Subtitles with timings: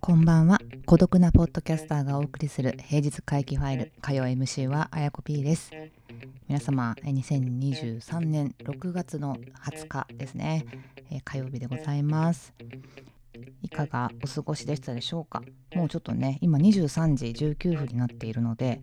[0.00, 0.60] こんばんは。
[0.86, 5.72] 孤独なポッドキャスターがお送りする平日回帰ファイル火曜 MC はあやこ P です。
[6.46, 9.34] 皆様2023年6月の
[9.64, 10.64] 20日ですね。
[11.24, 12.54] 火曜日でございます。
[13.62, 15.42] いかがお過ごしでしたでしょうか？
[15.74, 18.80] もうちょっとね今23時19分になっているので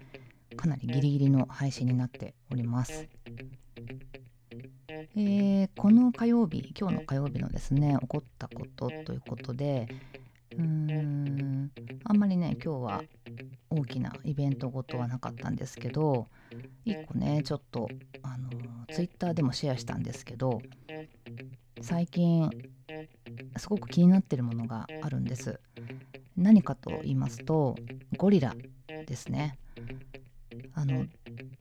[0.60, 3.08] かなりギリギリの配信になっております。
[5.16, 9.88] えー、この火曜日今日の火曜日のですね起こったことということで
[10.52, 11.72] うーん
[12.04, 13.04] あんまりね今日は
[13.70, 16.28] 大きなイベントごとはなかったんですけど
[16.86, 17.88] 1個ねちょっと
[18.22, 18.50] あの
[18.92, 20.62] ツイッターでもシェアしたんですけど
[21.82, 22.50] 最近
[23.56, 25.62] すごく気になってるものがあるんです。
[26.36, 27.76] 何かと言いますと
[28.18, 28.54] ゴリラ
[29.08, 29.58] ですね。
[30.90, 31.06] の、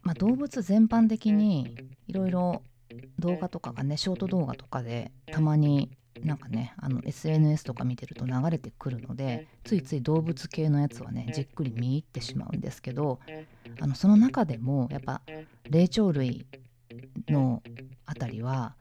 [0.02, 2.62] まあ、動物全般的にいろいろ
[3.19, 5.91] 動画とかがねショート動画とかでたまに
[6.22, 13.20] なんかねあの SNS とか見てると流れてくるのでついつい動物系のやつはねじっくり見入ってしまうんですけど
[13.80, 15.22] あのその中でもやっぱ
[15.69, 16.47] 霊長類
[17.28, 17.62] の
[18.06, 18.74] あたりは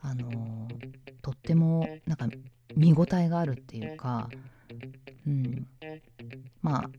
[0.00, 0.68] あの、
[1.20, 2.28] とってもなんか
[2.76, 4.28] 見応えがあるっていうか、
[5.26, 5.66] うん、
[6.62, 6.90] まあ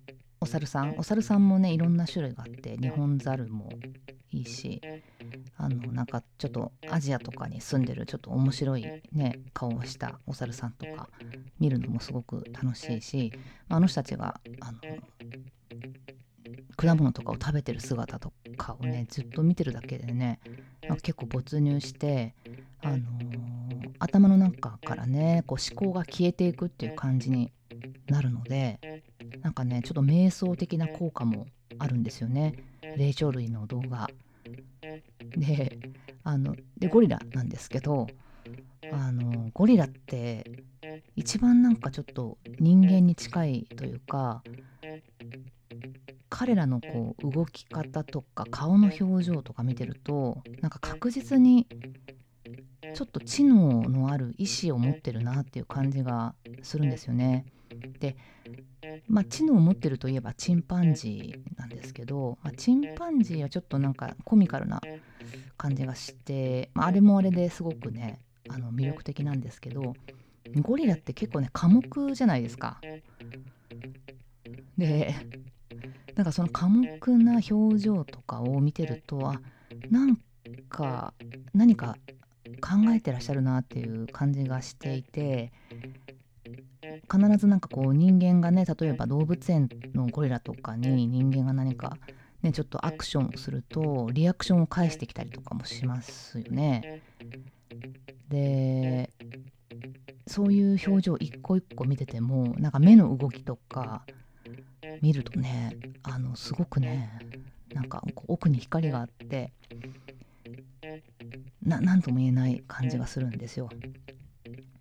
[0.44, 0.96] お猿さん。
[0.98, 3.70] お猿さんもねいろんな種類があって日本猿も
[4.30, 4.82] いいし
[5.56, 11.08] あのなんかちょっとアジアとかに住んでるちょっと面白いね顔をしたお猿さんとか
[11.62, 13.32] 見るのもすごく楽しいし
[13.70, 14.80] あの人たちがあの
[16.76, 20.42] 果物とかを食べてる姿とかをねずっと見てるだけでね
[21.04, 22.36] 結構没入して
[22.82, 27.54] あのー、頭の中からねこう思考が消えていくっていう感じに
[28.08, 28.80] なるので
[29.54, 31.46] なんかねちょっと瞑想的な効果も
[31.78, 32.56] あるんですよね
[32.98, 34.10] 霊長類の動画
[35.38, 35.78] で
[36.24, 38.08] あのでゴリラなんですけど
[38.92, 40.50] あのゴリラって
[41.16, 44.42] 一番なんかちょっと人間に近いというか
[46.30, 51.68] 彼らのこう動き方とか顔の表情とか見てるとなんか確実に
[52.96, 56.34] ちょっと知能のある意志を持ってるなっていう感じが
[56.64, 57.46] するんですよね。
[58.00, 58.16] で、
[59.14, 64.82] まあ、知能を持ってるといえばチンパンジーなんですけど、まあ、チンパンジーはちょっとなんかコミカルな
[65.56, 68.18] 感じがして、まあ、あれもあれですごくね
[68.50, 69.94] あの魅力的なんですけど
[70.62, 72.82] ゴリラって結構ね寡黙じゃないですか。
[74.80, 75.14] で
[76.16, 79.40] なんかその寡黙な表情とかを見てるとあ
[79.92, 80.18] なん
[80.70, 81.14] か
[81.54, 81.98] 何か
[82.62, 85.52] 考えてらっしゃるなっていう感じがしていて
[87.14, 91.98] 必ずなんかこう人間がね例えば動物園のゴリラとかに人間が何か
[92.42, 97.04] ねちょっとアクションをするとリアクションを返してきたりとかもしますよね。
[98.30, 99.12] で
[100.26, 104.04] そういう表情一個一個見ててもなんか目の動きとか
[105.02, 107.20] 見るとねあのすごくね
[107.74, 109.54] なんか奥に光があって
[111.62, 113.70] 何とも言えない感じがするんですよ。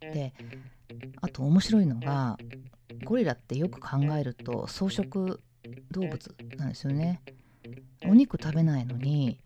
[0.01, 0.33] で
[0.82, 0.82] あ
[1.33, 2.39] と面白いのが
[3.05, 5.41] ゴリラってよく考えると草食
[5.91, 7.21] 動物なんですよね。
[8.05, 9.39] お肉食べないのに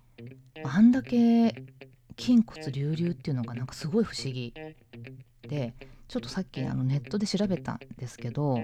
[0.64, 1.54] あんだけ
[2.18, 4.52] 筋骨隆々っていうのがなんかすごい不思議。
[5.42, 5.74] で
[6.08, 8.58] ちょっとさっきあのネットで調べたんですけど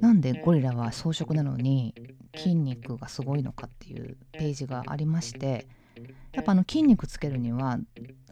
[0.00, 1.94] なんでゴリラは草食なのに
[2.36, 5.66] 筋肉がすごいのかっていうページがありまして
[6.32, 7.78] やっぱあの筋肉つけるには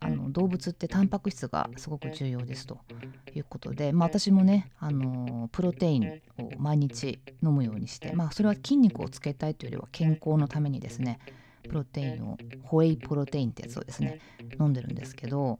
[0.00, 2.81] あの動物ってタンパク質がすごく重要ですと
[3.38, 11.19] いうことで、まあ、私もねあのプロテインを毎日飲むようにして、まあ、それは筋肉をつけたいというよりは健康のためにですね
[11.69, 14.21] プロテインをホエイプロテインってやつをですね
[14.60, 15.59] 飲んでるんですけど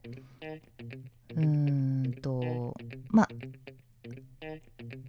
[1.35, 2.75] うーんと
[3.09, 3.29] まあ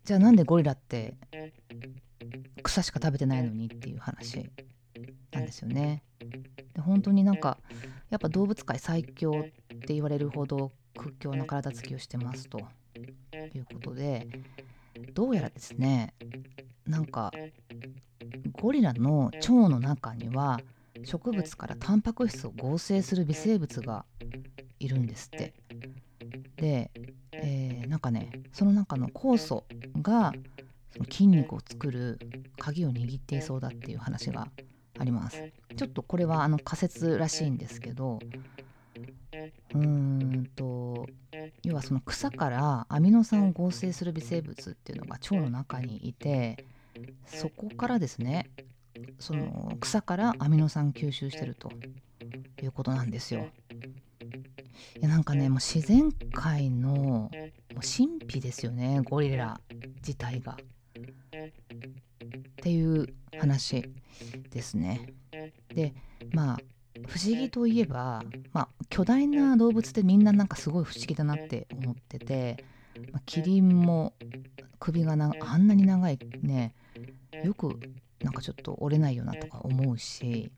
[0.06, 1.16] じゃあなんでゴリラって
[2.61, 4.49] 草しか食べてないのにっていう話
[5.32, 6.03] なんですよね。
[6.73, 7.58] で本当になんか
[8.09, 10.72] やっぱ動物界最強って言われるほど
[11.03, 12.59] 屈強な体つきをしてますと
[13.53, 14.28] いうことで
[15.14, 16.14] どうやらですね
[16.88, 17.32] なんか
[18.53, 20.61] ゴリラの腸の中には
[21.03, 24.05] 植物からタンパク質を合成する微生物が
[24.79, 25.53] いるんですって。
[26.55, 26.91] で、
[27.34, 29.66] えー、なんかねその中の酵素
[30.02, 30.34] が
[30.91, 32.20] その筋肉を作る
[32.58, 34.47] 鍵を握っていそうだっていう話が
[34.97, 35.44] あります。
[35.76, 38.20] ちょっとこれはあの仮説らしいんですけど
[39.73, 40.62] うーんと
[41.63, 46.65] 要はその草からアミノ酸を合成する微生物っていうのが腸の中にいて
[47.25, 48.49] そこからですね
[49.19, 51.71] その草からアミノ酸吸収してると
[52.61, 53.47] いうことなんですよ。
[54.99, 57.31] いやなんかねもう自然界の
[57.75, 59.59] 神秘ですよねゴリラ
[59.97, 60.57] 自体が。
[60.57, 60.57] っ
[62.57, 63.07] ていう
[63.39, 63.89] 話
[64.51, 65.13] ですね。
[65.73, 65.93] で
[66.31, 66.59] まあ
[67.07, 68.23] 不思議といえば、
[68.93, 72.63] 巨大な動物ってみんななんかすごい不思議だなって思ってて、
[73.11, 74.13] まあ、キリンも
[74.78, 76.75] 首がなあんなに長いね
[77.43, 77.79] よく
[78.22, 80.51] なんかちょっと折れないよなとか思うし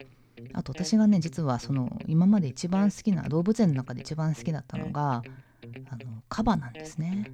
[0.51, 5.23] あと私がね実はその今まで一番好きな動物園の中で一番好きだったのが
[5.89, 7.31] あのカバなんですね。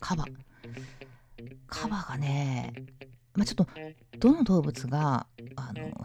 [0.00, 0.24] カバ。
[1.66, 2.72] カバがね
[3.34, 3.66] まあ、ちょっと
[4.18, 5.26] どの動物が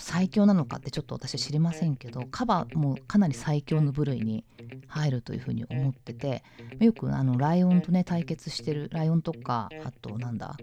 [0.01, 4.43] 最強なのかってちょっと私は知りませんけどカバもかなり最強の部類に
[4.87, 6.43] 入るというふうに思ってて
[6.79, 10.57] よくあのライオンとね対決してるライオンとかあとなんだ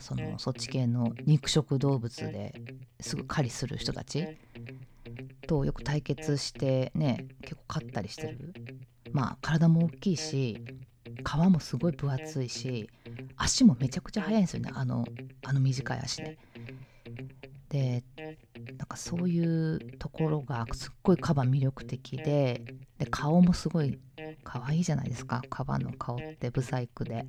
[0.00, 2.54] そのそっち系の肉食動物で
[3.00, 4.26] すぐ狩りする人たち
[5.46, 8.54] とよく対決してね結構勝ったりしてる。
[9.12, 10.62] まあ体も大きいし
[11.24, 12.90] 皮もすごい分厚いし
[13.36, 14.70] 足もめちゃくちゃ速いんですよね。
[14.74, 15.04] あの
[15.44, 16.38] あの短い足で。
[17.68, 18.02] で
[18.78, 22.64] なんかそういうところがすっごいカバ魅力的で
[22.98, 23.98] で顔もすごい
[24.42, 25.42] 可愛いじゃないですか。
[25.50, 27.26] カバの顔ってブサイクで。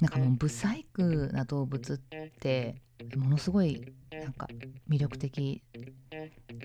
[0.00, 1.98] なんかもうブサイクな動物っ
[2.40, 2.82] て
[3.16, 4.46] ものすごいなんか
[4.88, 5.62] 魅力的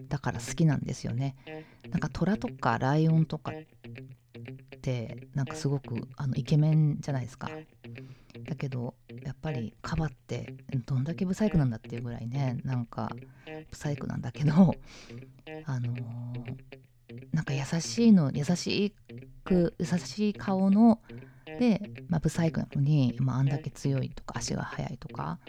[0.09, 1.35] だから好きなんですよね。
[1.89, 7.49] なんか虎とかライオンとかってなんかすごくあのイケメンじゃないですか。
[8.43, 8.95] だけど
[9.47, 10.53] ぱりカバって
[10.85, 13.09] どんだけブサイクなんだっていうぐらいねなんか
[13.69, 14.75] ブサイクなんだけど
[15.65, 15.95] あのー、
[17.31, 18.93] なんか優しいの優し
[19.45, 20.99] く優しい顔の
[21.59, 25.39] で、まあ、ブサイクなのに、まあ、あんだけ強いとか足が速いとか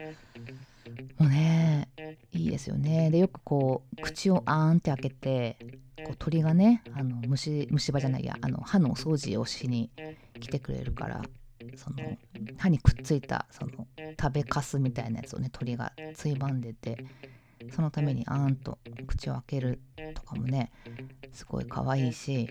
[1.18, 1.88] もうね
[2.32, 3.10] いいですよね。
[3.10, 5.58] でよくこう口をあーんって開けて
[6.04, 9.90] こう鳥がねあの虫虫歯じゃないやあの歯のお掃除をしに
[10.40, 11.22] 来てくれるから
[11.76, 11.96] その
[12.56, 13.87] 歯にくっついたその
[14.20, 17.04] 食べかすみたいなやつをね鳥がついばんでて
[17.74, 19.80] そのためにあーんと口を開ける
[20.14, 20.70] とかもね
[21.32, 22.48] すごい可愛いし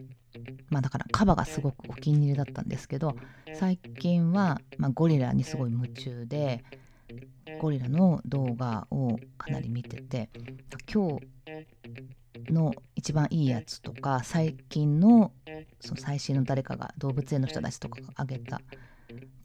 [0.69, 3.15] まあだからカバがすごくお気に入りだったんですけど
[3.53, 6.63] 最近は、まあ、ゴリラにすごい夢中で
[7.59, 10.29] ゴリラの動画をかなり見てて
[10.91, 11.19] 今
[12.45, 15.31] 日の一番いいやつとか最近の
[15.79, 18.61] その最新の誰かが動物園の人たちとかが上げた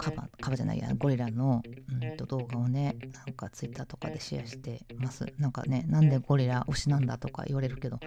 [0.03, 1.63] カバカバじゃないやゴリラの、
[2.03, 2.97] うんと、動画をね
[3.27, 5.27] なんかツイッターとかでシェアしてます。
[5.39, 8.01] なんかねなんでゴリラ推しなんだとか言われるけど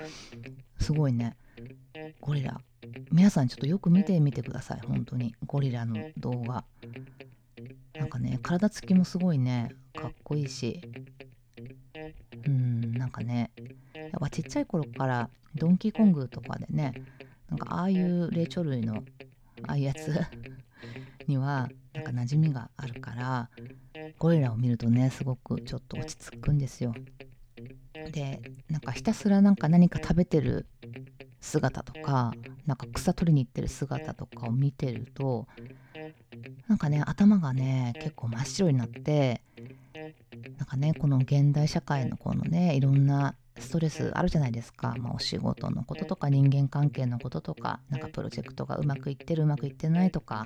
[0.80, 1.38] すごいね。
[2.20, 2.60] ゴリラ
[3.12, 4.82] 皆さんちょっとよく見てみてください。
[4.86, 5.34] 本当に。
[5.46, 6.66] ゴリラの動画。
[7.98, 9.72] なんかね体つきもすごいね。
[9.96, 10.82] かっこいいし。
[12.46, 13.52] うんなんかね。
[13.94, 16.94] やっぱちっちゃい頃からドンキーコングとかでね
[17.50, 19.04] なんかああいう霊長類の
[19.64, 20.14] ああいうやつ
[21.28, 21.70] には
[22.06, 23.50] か馴染みがあるから
[24.18, 26.94] ゴリラを見るとねすごくちょっと落ち着くんですよ。
[28.12, 30.68] でなんかひたすらなんか何か食べてる
[31.42, 32.34] 姿とか
[32.66, 35.48] なんか草取りに行ってる姿とかを見てると
[36.68, 39.42] なんかね頭がね結構真っ白になって
[40.58, 50.46] なんかねこの現代社会のこのねいろんなストレスあるじゃないですか、まあ、お仕事のこととか人間関係のこととかなんかプロジェクトがうまくいってるうまくいってないとか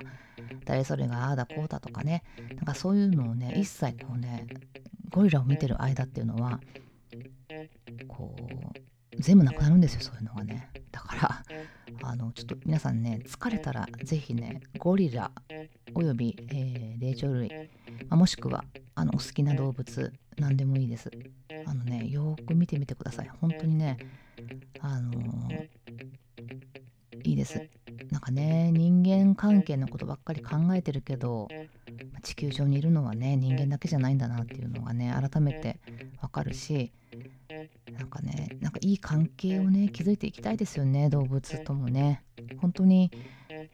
[0.64, 2.22] 誰それがああだこうだとかね。
[2.56, 4.46] なんかそういうのをね一切こうね
[5.10, 6.60] ゴリラを見てる間っていうのは
[8.08, 10.70] こう全部なくなるんですよそういうのがね。
[10.92, 11.42] だから
[12.02, 15.30] あのちょっと皆さんね疲れたら是非ねゴリラ
[15.94, 17.48] および、えー、霊長類、
[18.08, 18.64] まあ、もしくは
[18.94, 21.10] あのお好きな動物何でもいいです。
[21.66, 23.30] あのねよーく見てみてください。
[23.40, 23.98] 本当にね
[24.80, 25.68] あのー、
[27.24, 27.69] いいです。
[28.30, 28.70] かね。
[28.72, 31.48] 人間関係のことばっかり考えてるけど
[32.22, 35.78] 地球上にいるのはね人間だけじゃないんだなっていうのがね改めて
[36.22, 36.92] わかるし
[37.92, 42.22] なんかねなんかいい関係をね築いていきたいですよね動物ともね。
[42.60, 43.10] 本当に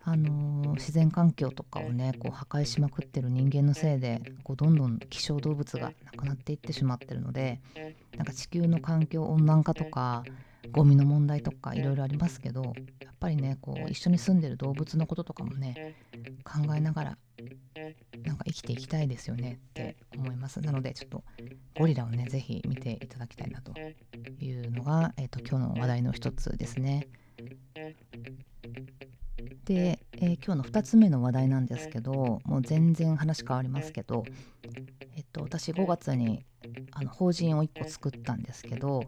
[0.02, 7.60] あのー、自然環境とかをねこう破壊しまくってる人間のせいでこうどんどん希少動物がなくなっていってしまってるので
[8.16, 10.24] なんか地球の環境温暖化とか
[10.72, 12.74] ゴミの問題とかいろいろありますけど
[13.18, 15.94] ぱりねこう一緒に住んでる動物のこととかもね
[16.44, 17.18] 考えながら
[18.24, 20.60] なんか生きていきたいですよねって思います。
[20.60, 21.24] なのでちょっと
[21.78, 23.72] ゴリラをね是非見ていただきたいなと
[24.40, 27.08] いうのが、えーと、今日の話題の一つですね。
[29.64, 34.24] で、えー、今日の2つ目の話題なんですけどもう全然話変わりますけど、
[35.16, 36.44] えっと、私5月に
[36.92, 39.02] あの法人を1個作ったんですけど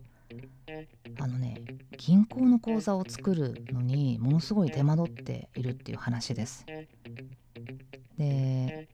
[2.08, 6.64] 銀行の口座を作るのにものすごい手間取っているっていう話です。
[8.16, 8.88] で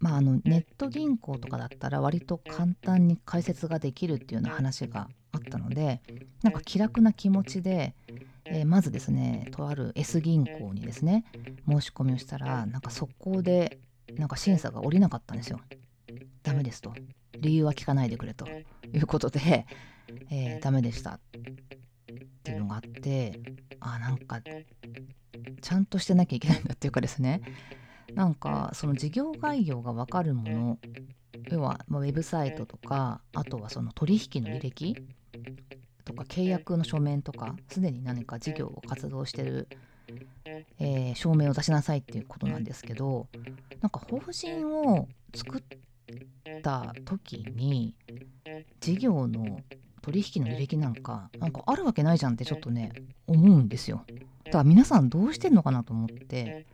[0.00, 6.02] まああのネット銀行とかだったら割と簡単に開設ができるっていうような話があったので
[6.42, 7.94] なんか気楽な気持ちで、
[8.46, 11.24] えー、まずですねとある S 銀行にですね
[11.68, 13.78] 申し込みをしたらなんか速攻で
[14.16, 15.60] なんか審査が下りなかったんですよ。
[16.42, 16.92] ダメですと。
[17.38, 19.66] 理由は聞かないでくれということで、
[20.30, 21.20] えー、ダメでした
[23.06, 23.40] て
[23.78, 24.40] あなんか
[25.60, 27.40] ちゃんとしてなきゃいけないんだっていうかですね。
[28.14, 30.78] なんかその事業概要が分かるもの
[31.50, 34.96] 要は、ウェブサイトとかあとはその取引の履歴
[36.04, 39.68] とか契約の書面とかすでに何か事業を活動してる、
[40.78, 43.26] えー、証明を出しなさいっていうことなんですけど
[43.80, 45.62] なんか法人を作っ
[46.62, 47.94] た時に
[48.80, 49.60] 事業の
[50.06, 52.92] 取引の履歴なんかなんかあるわけないじゃんってちょっとね
[53.26, 54.04] 思うんですよ。
[54.44, 56.64] だから皆さんどうしてんのかなと思って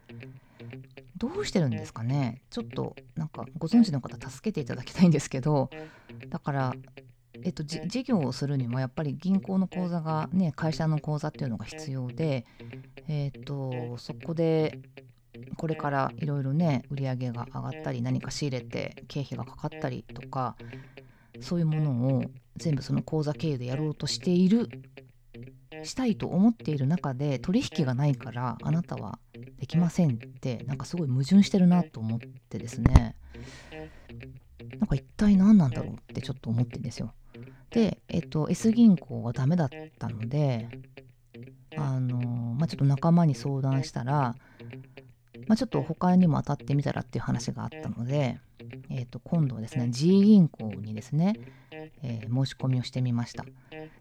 [1.16, 2.42] どうしてるんですかね。
[2.50, 5.70] ちょっとなんかご存知の方助けていただきたいんですけど
[6.28, 6.74] だから
[7.44, 12.44] えっと、事業をするにもやっぱり銀行の口座がね会社の口座っていうのが必要で、
[13.08, 14.78] えっとそこで
[15.56, 20.54] これからいろいろね売り上げが上がったり何か仕入れて経費がかかったりとか
[21.42, 22.24] そういうものを
[22.56, 24.68] 全部その口座経由でやろうとしている
[25.84, 29.18] したいと思っている中で取引がないからあなたは
[29.58, 33.16] できませんってなんかすごい矛盾してるなと思ってですね
[34.78, 37.12] なんか一体何なんだろうってちょっと思ってるんですよ。
[37.70, 39.68] で、えっと、S 銀行はダメだっ
[39.98, 40.68] たので
[41.76, 42.18] あの
[42.54, 44.34] まあ、ちょっと仲間に相談したら、
[45.46, 48.38] まあ、ちょっと他にも当たってみたらっていう話があったので、
[48.94, 51.34] えー、と今度はですね G 銀行にですね、
[52.02, 53.44] えー、申し込みをしてみました。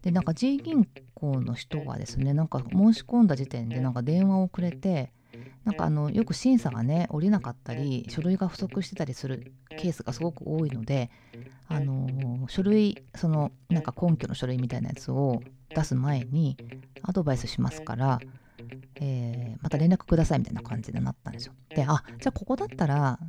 [0.01, 5.11] でなんか G 銀行の人がですねなんか申し込んだ時点でなんか電話をくれて
[5.63, 11.09] なんかあのよく審査がね下りなかったり書類が不足してたりするケースがすごく多いので
[11.67, 15.41] あの書類そのなんか根拠の書類みたいなやつを
[15.73, 16.57] 出す前に
[17.03, 18.19] アドバイスしますから
[19.01, 21.53] えー、また連絡くださいみたいな感じになったんですよ。
[21.75, 23.19] で、あ、じゃあここだったら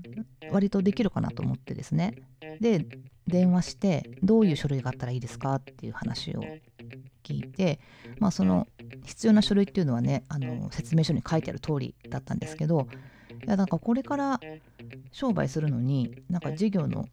[0.51, 2.15] 割とできるかなと思ってですね。
[2.61, 2.87] で、
[3.27, 6.43] 電話して、どういう書類があったらいいですかっていう話を
[7.25, 7.81] 聞いて、
[8.19, 8.69] まあその
[9.05, 12.87] 必要な書類っていうのはね、あの説明書に書いてある通りだったんですけど、
[13.47, 14.41] いやなんかこれから
[15.11, 17.07] 商売するのに、なんか事業の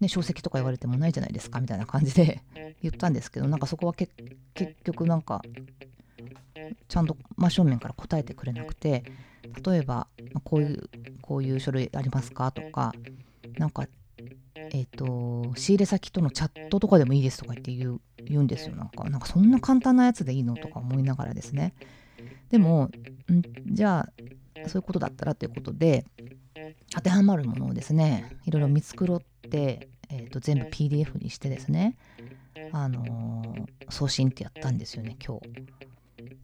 [0.00, 2.42] ね、書籍とか言われてもないじゃないですかみたいな感じで
[2.82, 4.12] 言ったんですけどなんかそこは結
[4.84, 5.40] 局なんか
[6.88, 9.04] ちゃんと真正面から答えてくれなくて
[9.64, 10.06] 例えば
[10.44, 12.92] こういうこういう書類ありますかとか
[13.58, 13.86] なんか
[14.70, 18.74] えっ、ー、と仕入れ先とのチャットとかでもいいですとか言って言う言うんですよ。
[18.74, 21.74] なんかなんかそんな簡単なやつでいいのとか思いながらですね。
[22.50, 22.92] でもん
[23.66, 26.04] じゃあそういうことだったらということで
[26.94, 29.20] 当てはまるものをですねいろいろ見繕っ
[29.50, 31.96] て、えー、と全部 PDF にしてですね
[32.72, 35.48] あのー、送信ってやったんですよね今日。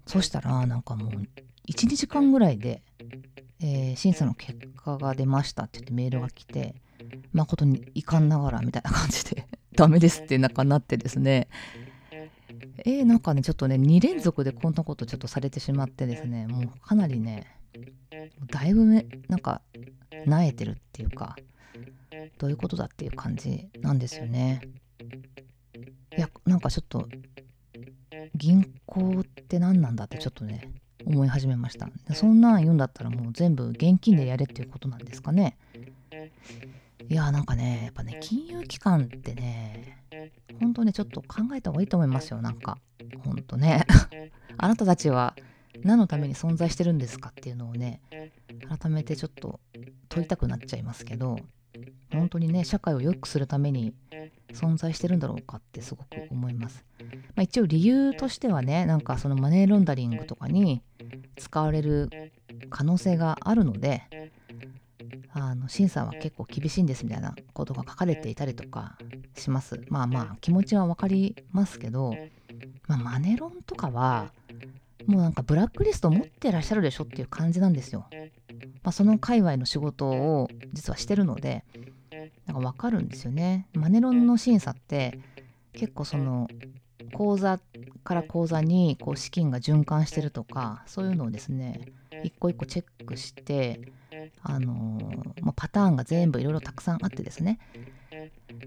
[0.07, 1.11] そしたらなんかもう
[1.71, 2.83] 12時間ぐらいで、
[3.61, 6.75] えー、審査の結果が出ましたって言ってメールが来て
[7.33, 11.49] 誠に遺憾ながらみたいな感じで ダメですって中になってですね。
[12.85, 17.47] えー、なんかねちょっとね2連続でこんなことちょっとされてしまってですねもうかなりね
[18.51, 18.85] だいぶ
[19.29, 19.63] なんか
[20.27, 21.37] なえてるっていうか
[22.39, 24.61] どういうことだっていう感じなんですよね。
[26.17, 27.09] いやなんかちょっと
[28.35, 30.71] 銀行って何なんだってちょっとね
[31.05, 31.89] 思い始めました。
[32.15, 35.57] そんなん言うんだったらもう全部現金でやれっていうことなんですかね。
[37.09, 39.99] いやなんかねやっぱね金融機関ってね
[40.61, 42.41] 本当ねちょっと考えた方がいいと思いますよ。
[42.41, 42.79] なんか
[43.25, 43.85] ほんとね。
[44.59, 45.35] あなたたちは
[45.83, 48.01] 何のために存在してるんですかっていうのをね
[48.79, 49.61] 改めてちょっと
[50.09, 51.39] 問いたくなっちゃいますけど
[52.13, 53.95] 本当にね社会を良くするために
[54.53, 56.85] 存在してるんだろうかってすごく思います。
[57.43, 60.81] まあ、一応理由としてはねなんかそのマネーロンダリングとかに
[61.37, 62.09] 使われる
[62.71, 64.31] 可能性があるので
[65.33, 68.97] あの審査は結構厳しいんですみたいなことが書かれていたりとか
[69.37, 69.81] します。
[69.89, 72.15] まあまあ気持ちは分かりますけど、
[72.87, 74.31] まあ、マネロンとかは
[75.07, 78.07] もうなんかブラックリスト持ってらっしゃるでしょっていう感じなんですよ。
[78.85, 81.65] まあ、その界隈の仕事を実はしてるので
[82.47, 83.67] なんか分かるんですよね。
[83.73, 85.19] マネロンの審査って
[85.73, 86.49] 結構その
[87.13, 87.61] 口座
[88.05, 91.81] から口座にこう資金が循環してるとかそういうのをですね
[92.25, 93.81] 一個一個チェックして
[94.43, 97.59] あのー、まあ、パターンが全部いろいろたくさんあってですね、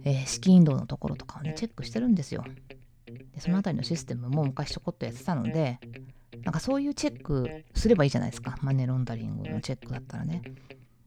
[0.03, 2.43] えー、資金動のところとかをねチェックしてるんですよ。
[3.33, 5.79] でその辺りのシステムも昔ちょこっとやってたので
[6.43, 10.41] なんかそういうチェックすればいいじゃないですかマネーロンダリングのチェックだったらね。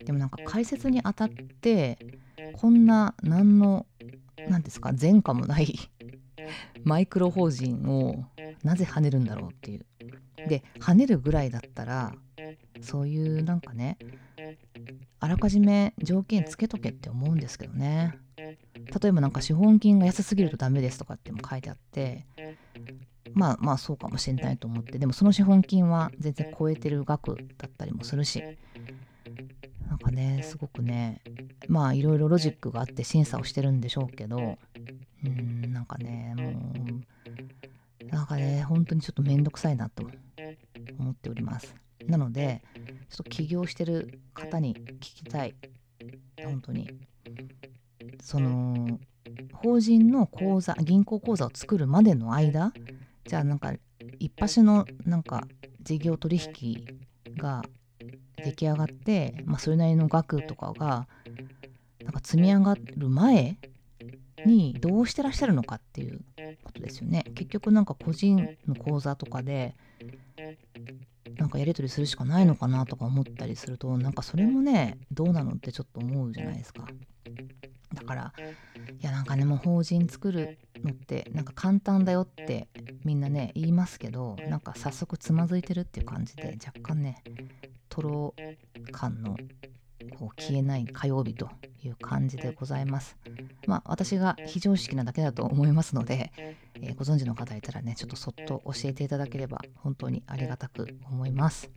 [0.05, 1.99] でもなんか解説にあたって
[2.53, 3.87] こんな何の
[4.49, 5.91] 何ですか前科もない
[6.89, 8.25] マイクロ法人を
[8.65, 9.87] なぜ跳ねるんだろうっていう。
[10.49, 12.15] で跳ねるぐらいだったら
[12.81, 13.99] そういうなんかね
[15.21, 22.25] あらかじめ条件つけとけって思うんですけどね例えばなんか資本金が安すぎるとダメですとかっても書いてあって
[23.35, 28.43] まあまあそうかもしれないと思ってでもその資本金は全然超えてる額だったりもするし
[29.87, 31.21] なんかねすごくね
[31.67, 34.59] まあいろいろロジックがあって審査をしてるんでしょうけど
[35.25, 40.09] うんなんかねもうなんかね本当にちょっとめんどくさいなと
[40.99, 41.75] 思っております。
[42.07, 42.63] なので
[43.11, 45.55] ちょっと起業してる方に聞きたい。
[46.43, 46.89] 本当に。
[48.21, 48.99] その
[49.53, 52.73] 法人の口座銀行口座を作るまでの間
[53.25, 53.75] じゃあなんか
[54.19, 55.47] 一発のなんか
[55.83, 56.87] 事業取引
[57.37, 57.63] が
[58.37, 61.09] 出来上がって、まあ、それなりの額とかが
[62.03, 63.59] なんか積み上がる前
[64.49, 66.21] にどうしてらっしゃるのかっていう
[66.65, 67.25] ことですよね。
[67.35, 69.77] 結局なんか個人の口座とかで
[71.37, 76.87] なんかやり取りするしかないのかなとか思ったりするとなんかそれもねどうなのってちょっと思うじゃないですか。
[77.95, 78.33] だから
[79.01, 82.69] いやなんかねもう法人作るのってなんか簡単だよって
[83.05, 87.23] みんなね言いますけどなんか早速つまずいてるっていう感じで若干ね
[87.89, 88.35] トロ
[88.93, 89.37] 感の
[90.19, 91.51] こう消えない火曜日と
[91.83, 93.17] いう感じでございます。
[93.67, 96.33] まあ私が非常識なだけだと思いますので、
[96.81, 101.71] えー、ご存知の方いたらねちょっとそっと教えていただければ本当にありがたく思います。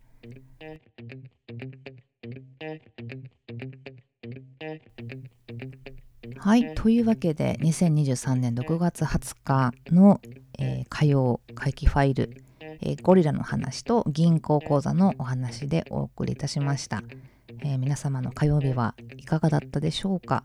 [6.38, 6.74] はい。
[6.74, 10.20] というわけで、2023年6月20日の、
[10.58, 12.44] えー、火曜会期ファイル、
[12.82, 17.04] えー、ゴリラの話と銀行口座のお話でお送りいたしました。
[17.64, 20.44] えー、皆様の火曜日はいかがだったでしょうか、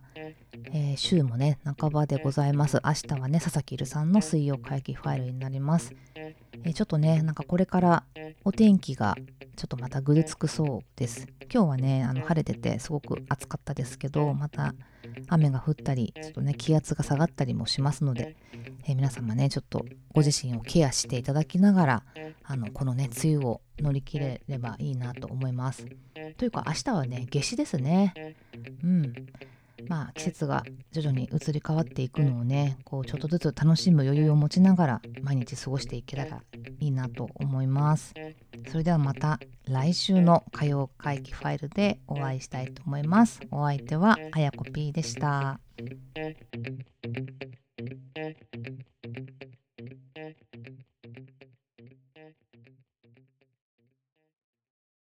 [0.73, 2.81] えー、週もね、半ばでございます。
[2.85, 5.95] 明日はね、佐々木るさんの水曜会議ファイルになります。
[6.15, 8.05] えー、ちょっとね、なんかこれから
[8.45, 9.17] お天気が
[9.57, 11.27] ちょっとまたぐずつくそうです。
[11.53, 14.75] 今日はね、あの晴れててすごく暑かったですけど、また
[15.29, 18.37] 雨が降ったり、ちょっとね、気圧が下がったりもしますので、
[18.87, 22.03] え皆様ね、ちょっとご自身をケアしていただきながら、
[22.45, 25.87] あの、このね、梅雨を乗り切れればいいなと思います。
[26.37, 28.37] というか、明日はね、夏至ですね。
[28.83, 29.13] うん。
[29.89, 36.43] まあ、季節が徐々に移り変わっていくのをねこうちょっとずつ楽しむ余裕を持ちながら毎日過ごしていけたら
[36.81, 38.15] いいなと思います
[38.69, 45.61] それではまた来週の火曜会議ファイルでお会いしたいと思いますお相手はあやこ P でした